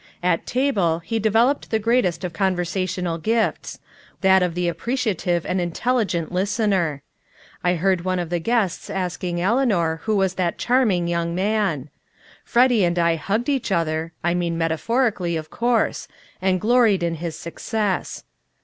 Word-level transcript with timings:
At 0.23 0.47
table 0.47 0.97
he 1.05 1.19
developed 1.19 1.69
the 1.69 1.77
greatest 1.77 2.23
of 2.23 2.33
conversational 2.33 3.19
gifts 3.19 3.77
that 4.21 4.41
of 4.41 4.55
the 4.55 4.67
appreciative 4.67 5.45
and 5.45 5.61
intelligent 5.61 6.31
listener. 6.31 7.03
I 7.63 7.75
heard 7.75 8.01
one 8.03 8.17
of 8.17 8.31
the 8.31 8.39
guests 8.39 8.89
asking 8.89 9.39
Eleanor 9.39 9.97
who 10.05 10.15
was 10.15 10.33
that 10.33 10.57
charming 10.57 11.07
young 11.07 11.35
man. 11.35 11.91
Freddy 12.43 12.83
and 12.83 12.97
I 12.97 13.15
hugged 13.15 13.47
each 13.47 13.71
other 13.71 14.11
(I 14.23 14.33
mean 14.33 14.57
metaphorically, 14.57 15.37
of 15.37 15.51
course) 15.51 16.07
and 16.41 16.59
gloried 16.59 17.03
in 17.03 17.13
his 17.21 17.37
success. 17.37 18.23